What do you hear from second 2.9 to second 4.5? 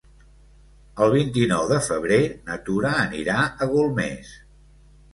anirà a Golmés.